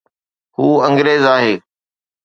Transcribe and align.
هو 0.55 0.69
انگريز 0.87 1.21
آهي 1.35 1.55